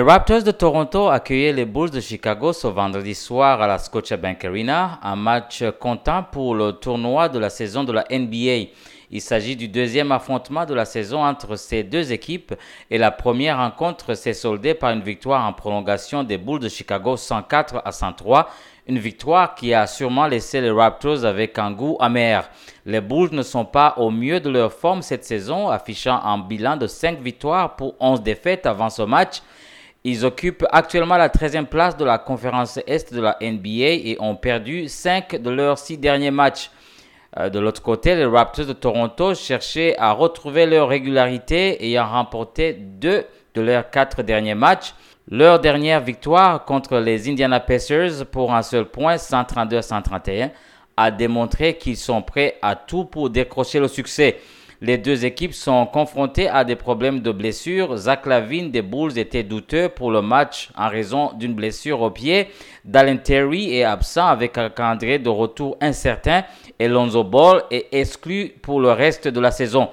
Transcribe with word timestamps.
Raptors 0.00 0.42
de 0.42 0.50
Toronto 0.50 1.08
accueillaient 1.08 1.52
les 1.52 1.64
Bulls 1.64 1.90
de 1.90 2.00
Chicago 2.00 2.52
ce 2.52 2.66
vendredi 2.66 3.14
soir 3.14 3.62
à 3.62 3.68
la 3.68 3.78
Scotiabank 3.78 4.44
Arena, 4.44 4.98
un 5.02 5.14
match 5.14 5.62
comptant 5.78 6.24
pour 6.24 6.56
le 6.56 6.72
tournoi 6.72 7.28
de 7.28 7.38
la 7.38 7.50
saison 7.50 7.84
de 7.84 7.92
la 7.92 8.04
NBA. 8.10 8.72
Il 9.12 9.20
s'agit 9.20 9.54
du 9.54 9.68
deuxième 9.68 10.10
affrontement 10.10 10.66
de 10.66 10.74
la 10.74 10.84
saison 10.84 11.24
entre 11.24 11.54
ces 11.54 11.84
deux 11.84 12.12
équipes 12.12 12.52
et 12.90 12.98
la 12.98 13.12
première 13.12 13.58
rencontre 13.58 14.14
s'est 14.14 14.34
soldée 14.34 14.74
par 14.74 14.90
une 14.90 15.02
victoire 15.02 15.46
en 15.46 15.52
prolongation 15.52 16.24
des 16.24 16.36
Bulls 16.36 16.58
de 16.58 16.68
Chicago 16.68 17.16
104 17.16 17.82
à 17.84 17.92
103, 17.92 18.50
une 18.88 18.98
victoire 18.98 19.54
qui 19.54 19.72
a 19.72 19.86
sûrement 19.86 20.26
laissé 20.26 20.60
les 20.60 20.72
Raptors 20.72 21.24
avec 21.24 21.60
un 21.60 21.70
goût 21.70 21.96
amer. 22.00 22.50
Les 22.84 23.00
Bulls 23.00 23.30
ne 23.32 23.42
sont 23.42 23.64
pas 23.64 23.94
au 23.98 24.10
mieux 24.10 24.40
de 24.40 24.50
leur 24.50 24.72
forme 24.72 25.02
cette 25.02 25.24
saison, 25.24 25.68
affichant 25.68 26.20
un 26.24 26.38
bilan 26.38 26.76
de 26.76 26.88
5 26.88 27.20
victoires 27.20 27.76
pour 27.76 27.94
11 28.00 28.22
défaites 28.22 28.66
avant 28.66 28.90
ce 28.90 29.02
match. 29.02 29.42
Ils 30.08 30.24
occupent 30.24 30.64
actuellement 30.70 31.16
la 31.16 31.28
13e 31.28 31.66
place 31.66 31.96
de 31.96 32.04
la 32.04 32.18
conférence 32.18 32.78
Est 32.86 33.12
de 33.12 33.20
la 33.20 33.36
NBA 33.42 33.90
et 34.06 34.16
ont 34.20 34.36
perdu 34.36 34.88
5 34.88 35.42
de 35.42 35.50
leurs 35.50 35.78
6 35.78 35.98
derniers 35.98 36.30
matchs. 36.30 36.70
Euh, 37.36 37.48
de 37.48 37.58
l'autre 37.58 37.82
côté, 37.82 38.14
les 38.14 38.24
Raptors 38.24 38.66
de 38.66 38.72
Toronto 38.72 39.34
cherchaient 39.34 39.96
à 39.98 40.12
retrouver 40.12 40.64
leur 40.64 40.86
régularité 40.86 41.84
ayant 41.84 42.08
remporté 42.08 42.72
2 42.72 43.24
de 43.56 43.60
leurs 43.60 43.90
4 43.90 44.22
derniers 44.22 44.54
matchs. 44.54 44.94
Leur 45.28 45.58
dernière 45.58 46.00
victoire 46.00 46.64
contre 46.64 46.98
les 46.98 47.28
Indiana 47.28 47.58
Pacers 47.58 48.26
pour 48.30 48.54
un 48.54 48.62
seul 48.62 48.84
point, 48.84 49.18
132 49.18 49.78
à 49.78 49.82
131, 49.82 50.52
a 50.96 51.10
démontré 51.10 51.78
qu'ils 51.78 51.96
sont 51.96 52.22
prêts 52.22 52.58
à 52.62 52.76
tout 52.76 53.06
pour 53.06 53.28
décrocher 53.28 53.80
le 53.80 53.88
succès. 53.88 54.36
Les 54.82 54.98
deux 54.98 55.24
équipes 55.24 55.54
sont 55.54 55.86
confrontées 55.86 56.48
à 56.48 56.62
des 56.62 56.76
problèmes 56.76 57.20
de 57.20 57.32
blessure. 57.32 57.96
Zach 57.96 58.26
Lavine 58.26 58.70
des 58.70 58.82
Bulls 58.82 59.18
était 59.18 59.42
douteux 59.42 59.88
pour 59.88 60.10
le 60.10 60.20
match 60.20 60.68
en 60.76 60.88
raison 60.88 61.32
d'une 61.32 61.54
blessure 61.54 62.02
au 62.02 62.10
pied. 62.10 62.48
Dallin 62.84 63.16
Terry 63.16 63.74
est 63.74 63.84
absent 63.84 64.26
avec 64.26 64.58
un 64.58 64.68
calendrier 64.68 65.18
de 65.18 65.30
retour 65.30 65.78
incertain 65.80 66.44
et 66.78 66.88
Lonzo 66.88 67.24
Ball 67.24 67.62
est 67.70 67.86
exclu 67.92 68.52
pour 68.60 68.80
le 68.80 68.92
reste 68.92 69.28
de 69.28 69.40
la 69.40 69.50
saison. 69.50 69.88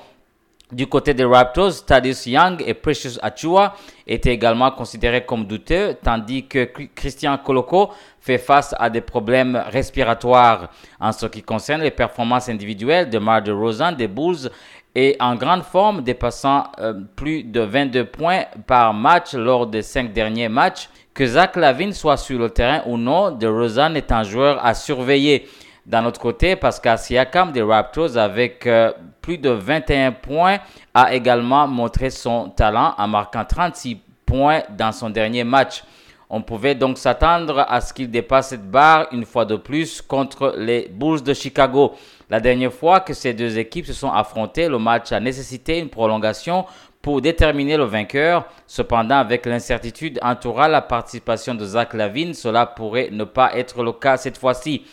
Du 0.73 0.87
côté 0.87 1.13
des 1.13 1.23
Raptors, 1.23 1.85
Thaddeus 1.85 2.25
Young 2.25 2.63
et 2.65 2.73
Precious 2.73 3.19
Achua 3.21 3.75
étaient 4.07 4.33
également 4.33 4.71
considérés 4.71 5.23
comme 5.23 5.45
douteux, 5.45 5.95
tandis 6.01 6.47
que 6.47 6.67
Christian 6.95 7.37
Koloko 7.37 7.91
fait 8.19 8.39
face 8.39 8.73
à 8.79 8.89
des 8.89 9.01
problèmes 9.01 9.63
respiratoires. 9.69 10.71
En 10.99 11.11
ce 11.11 11.27
qui 11.27 11.43
concerne 11.43 11.81
les 11.83 11.91
performances 11.91 12.49
individuelles 12.49 13.07
de 13.07 13.19
Mar 13.19 13.43
de 13.43 13.51
Rosan 13.51 13.91
des 13.91 14.07
Bulls 14.07 14.49
est 14.95 15.21
en 15.21 15.35
grande 15.35 15.61
forme, 15.61 16.01
dépassant 16.01 16.63
euh, 16.79 16.93
plus 17.15 17.43
de 17.43 17.59
22 17.61 18.05
points 18.05 18.45
par 18.65 18.95
match 18.95 19.35
lors 19.35 19.67
des 19.67 19.83
cinq 19.83 20.11
derniers 20.11 20.49
matchs. 20.49 20.89
Que 21.13 21.27
Zach 21.27 21.55
Lavine 21.55 21.93
soit 21.93 22.17
sur 22.17 22.39
le 22.39 22.49
terrain 22.49 22.81
ou 22.87 22.97
non, 22.97 23.29
de 23.29 23.45
Rosan 23.45 23.93
est 23.93 24.11
un 24.11 24.23
joueur 24.23 24.65
à 24.65 24.73
surveiller. 24.73 25.47
D'un 25.85 26.05
autre 26.05 26.19
côté, 26.19 26.55
Pascal 26.55 26.97
Siakam 26.97 27.51
des 27.51 27.61
Raptors, 27.61 28.17
avec 28.17 28.65
euh, 28.67 28.93
plus 29.21 29.37
de 29.37 29.49
21 29.49 30.13
points, 30.13 30.59
a 30.93 31.13
également 31.13 31.67
montré 31.67 32.09
son 32.09 32.49
talent 32.49 32.93
en 32.97 33.07
marquant 33.07 33.43
36 33.43 33.99
points 34.25 34.61
dans 34.69 34.93
son 34.93 35.09
dernier 35.09 35.43
match. 35.43 35.83
On 36.29 36.41
pouvait 36.41 36.73
donc 36.73 36.97
s'attendre 36.97 37.65
à 37.67 37.81
ce 37.81 37.93
qu'il 37.93 38.09
dépasse 38.09 38.49
cette 38.49 38.71
barre 38.71 39.07
une 39.11 39.25
fois 39.25 39.43
de 39.43 39.57
plus 39.57 40.01
contre 40.01 40.55
les 40.57 40.87
Bulls 40.89 41.21
de 41.21 41.33
Chicago. 41.33 41.93
La 42.29 42.39
dernière 42.39 42.73
fois 42.73 43.01
que 43.01 43.13
ces 43.13 43.33
deux 43.33 43.59
équipes 43.59 43.85
se 43.85 43.93
sont 43.93 44.11
affrontées, 44.11 44.69
le 44.69 44.79
match 44.79 45.11
a 45.11 45.19
nécessité 45.19 45.79
une 45.79 45.89
prolongation 45.89 46.65
pour 47.01 47.21
déterminer 47.21 47.75
le 47.75 47.83
vainqueur. 47.83 48.45
Cependant, 48.65 49.17
avec 49.17 49.45
l'incertitude 49.45 50.17
entourant 50.23 50.67
la 50.67 50.81
participation 50.81 51.53
de 51.53 51.65
Zach 51.65 51.93
Lavine, 51.93 52.33
cela 52.33 52.65
pourrait 52.65 53.09
ne 53.11 53.25
pas 53.25 53.55
être 53.55 53.83
le 53.83 53.91
cas 53.91 54.15
cette 54.15 54.37
fois-ci. 54.37 54.83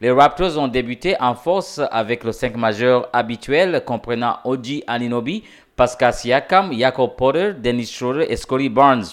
Les 0.00 0.12
Raptors 0.12 0.56
ont 0.58 0.68
débuté 0.68 1.16
en 1.18 1.34
force 1.34 1.80
avec 1.90 2.22
le 2.22 2.30
5 2.30 2.56
majeur 2.56 3.08
habituel 3.12 3.82
comprenant 3.84 4.38
Oji 4.44 4.84
Aninobi, 4.86 5.42
Pascal 5.74 6.14
Siakam, 6.14 6.72
Jakob 6.72 7.16
Potter, 7.16 7.54
Dennis 7.58 7.86
Schroeder 7.86 8.32
et 8.32 8.36
Scotty 8.36 8.68
Barnes. 8.68 9.06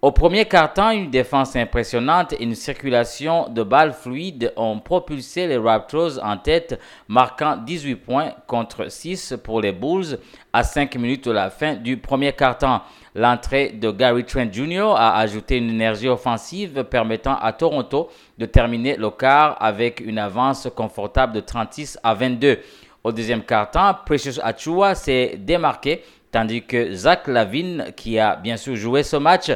Au 0.00 0.12
premier 0.12 0.44
quart-temps, 0.44 0.92
une 0.92 1.10
défense 1.10 1.56
impressionnante 1.56 2.32
et 2.32 2.44
une 2.44 2.54
circulation 2.54 3.48
de 3.48 3.64
balles 3.64 3.92
fluides 3.92 4.52
ont 4.54 4.78
propulsé 4.78 5.48
les 5.48 5.56
Raptors 5.56 6.20
en 6.22 6.36
tête, 6.36 6.78
marquant 7.08 7.56
18 7.56 7.96
points 7.96 8.32
contre 8.46 8.92
6 8.92 9.34
pour 9.42 9.60
les 9.60 9.72
Bulls 9.72 10.20
à 10.52 10.62
5 10.62 10.94
minutes 10.94 11.24
de 11.24 11.32
la 11.32 11.50
fin 11.50 11.74
du 11.74 11.96
premier 11.96 12.32
quart-temps. 12.32 12.82
L'entrée 13.16 13.70
de 13.70 13.90
Gary 13.90 14.24
Trent 14.24 14.46
Jr. 14.52 14.94
a 14.96 15.18
ajouté 15.18 15.56
une 15.56 15.70
énergie 15.70 16.08
offensive 16.08 16.84
permettant 16.84 17.36
à 17.36 17.52
Toronto 17.52 18.08
de 18.38 18.46
terminer 18.46 18.94
le 18.96 19.10
quart 19.10 19.56
avec 19.58 19.98
une 19.98 20.18
avance 20.20 20.68
confortable 20.76 21.32
de 21.32 21.40
36 21.40 21.98
à 22.04 22.14
22. 22.14 22.60
Au 23.02 23.10
deuxième 23.10 23.42
quart-temps, 23.42 23.96
Precious 24.06 24.38
Achua 24.44 24.94
s'est 24.94 25.34
démarqué, 25.40 26.04
tandis 26.30 26.62
que 26.62 26.94
Zach 26.94 27.26
Lavine, 27.26 27.86
qui 27.96 28.20
a 28.20 28.36
bien 28.36 28.56
sûr 28.56 28.76
joué 28.76 29.02
ce 29.02 29.16
match, 29.16 29.50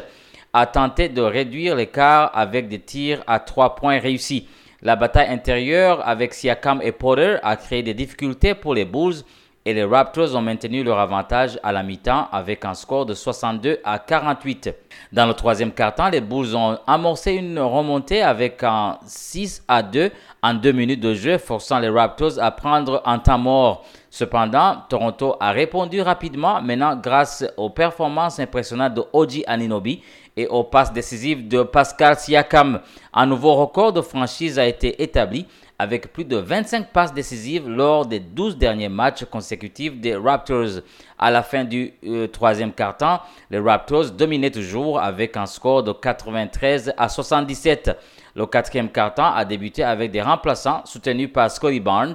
a 0.53 0.65
tenté 0.67 1.09
de 1.09 1.21
réduire 1.21 1.75
l'écart 1.75 2.31
avec 2.33 2.69
des 2.69 2.79
tirs 2.79 3.23
à 3.27 3.39
trois 3.39 3.75
points 3.75 3.99
réussis. 3.99 4.47
La 4.81 4.95
bataille 4.95 5.29
intérieure 5.29 6.07
avec 6.07 6.33
Siakam 6.33 6.81
et 6.83 6.91
Porter 6.91 7.37
a 7.41 7.55
créé 7.55 7.81
des 7.83 7.93
difficultés 7.93 8.53
pour 8.53 8.75
les 8.75 8.85
Bulls 8.85 9.23
et 9.65 9.73
les 9.73 9.85
Raptors 9.85 10.35
ont 10.35 10.41
maintenu 10.41 10.83
leur 10.83 10.99
avantage 10.99 11.57
à 11.63 11.71
la 11.71 11.83
mi-temps 11.83 12.27
avec 12.31 12.65
un 12.65 12.73
score 12.73 13.05
de 13.05 13.13
62 13.13 13.79
à 13.83 13.97
48. 13.97 14.69
Dans 15.13 15.25
le 15.25 15.33
troisième 15.33 15.71
quart-temps, 15.71 16.09
les 16.09 16.19
Bulls 16.19 16.55
ont 16.55 16.77
amorcé 16.85 17.33
une 17.33 17.59
remontée 17.59 18.21
avec 18.21 18.61
un 18.63 18.97
6 19.05 19.63
à 19.67 19.81
2 19.81 20.11
en 20.41 20.53
deux 20.53 20.73
minutes 20.73 20.99
de 20.99 21.13
jeu, 21.13 21.37
forçant 21.37 21.79
les 21.79 21.87
Raptors 21.87 22.39
à 22.39 22.51
prendre 22.51 23.01
un 23.05 23.19
temps 23.19 23.37
mort. 23.37 23.85
Cependant, 24.13 24.83
Toronto 24.89 25.35
a 25.39 25.51
répondu 25.51 25.99
rapidement, 25.99 26.61
maintenant 26.61 26.95
grâce 26.95 27.43
aux 27.57 27.71
performances 27.71 28.37
impressionnantes 28.37 28.93
de 28.93 29.03
Oji 29.11 29.43
Aninobi 29.47 30.03
et 30.37 30.45
aux 30.45 30.63
passes 30.63 30.93
décisives 30.93 31.47
de 31.47 31.63
Pascal 31.63 32.15
Siakam. 32.19 32.81
Un 33.11 33.25
nouveau 33.25 33.55
record 33.55 33.91
de 33.91 34.01
franchise 34.01 34.59
a 34.59 34.67
été 34.67 35.01
établi 35.01 35.47
avec 35.79 36.13
plus 36.13 36.25
de 36.25 36.37
25 36.37 36.91
passes 36.91 37.11
décisives 37.11 37.67
lors 37.67 38.05
des 38.05 38.19
12 38.19 38.55
derniers 38.55 38.87
matchs 38.87 39.25
consécutifs 39.25 39.99
des 39.99 40.15
Raptors. 40.15 40.81
À 41.17 41.31
la 41.31 41.41
fin 41.41 41.63
du 41.63 41.95
euh, 42.05 42.27
troisième 42.27 42.71
quart-temps, 42.71 43.19
les 43.49 43.57
Raptors 43.57 44.11
dominaient 44.11 44.51
toujours 44.51 44.99
avec 44.99 45.35
un 45.37 45.47
score 45.47 45.81
de 45.81 45.91
93 45.91 46.93
à 46.97 47.09
77. 47.09 47.97
Le 48.35 48.45
quatrième 48.45 48.89
quart-temps 48.89 49.33
a 49.33 49.43
débuté 49.43 49.83
avec 49.83 50.11
des 50.11 50.21
remplaçants 50.21 50.83
soutenus 50.85 51.33
par 51.33 51.49
Scotty 51.49 51.79
Barnes 51.79 52.13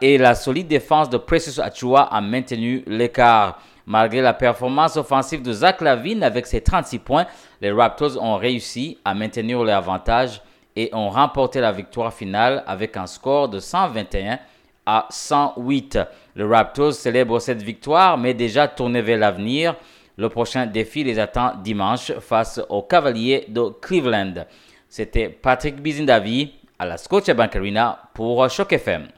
et 0.00 0.18
la 0.18 0.34
solide 0.34 0.68
défense 0.68 1.10
de 1.10 1.16
Precious 1.16 1.60
Achua 1.60 2.02
a 2.02 2.20
maintenu 2.20 2.82
l'écart. 2.86 3.60
Malgré 3.86 4.22
la 4.22 4.32
performance 4.32 4.96
offensive 4.96 5.42
de 5.42 5.52
Zach 5.52 5.80
Lavine 5.80 6.22
avec 6.22 6.46
ses 6.46 6.62
36 6.62 7.00
points, 7.00 7.26
les 7.60 7.70
Raptors 7.70 8.22
ont 8.22 8.36
réussi 8.36 8.98
à 9.04 9.14
maintenir 9.14 9.62
leur 9.62 9.76
avantage 9.76 10.40
et 10.74 10.88
ont 10.94 11.10
remporté 11.10 11.60
la 11.60 11.72
victoire 11.72 12.12
finale 12.12 12.64
avec 12.66 12.96
un 12.96 13.06
score 13.06 13.48
de 13.48 13.58
121 13.58 14.38
à 14.86 15.06
108. 15.10 15.98
Le 16.34 16.46
Raptors 16.46 16.94
célèbre 16.94 17.38
cette 17.40 17.62
victoire, 17.62 18.16
mais 18.16 18.32
déjà 18.32 18.68
tourné 18.68 19.02
vers 19.02 19.18
l'avenir. 19.18 19.74
Le 20.16 20.28
prochain 20.28 20.66
défi 20.66 21.04
les 21.04 21.18
attend 21.18 21.54
dimanche 21.62 22.12
face 22.20 22.60
aux 22.68 22.82
Cavaliers 22.82 23.44
de 23.48 23.68
Cleveland. 23.82 24.46
C'était 24.88 25.28
Patrick 25.28 25.82
Bizindavi 25.82 26.52
à 26.78 26.86
la 26.86 26.96
Scotiabank 26.96 27.56
Arena 27.56 27.98
pour 28.14 28.48
Choc 28.48 28.72
FM. 28.72 29.08